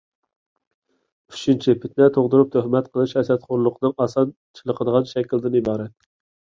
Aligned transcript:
ئۈچىنچى، 1.33 1.75
پىتنە 1.83 2.09
تۇغدۇرۇپ، 2.17 2.51
تۆھمەت 2.57 2.89
قىلىش 2.97 3.15
ھەسەتخورلۇقنىڭ 3.21 3.97
ئاسان 4.03 4.35
چېلىقىدىغان 4.37 5.11
شەكلىدىن 5.17 5.65
ئىبارەت. 5.65 6.01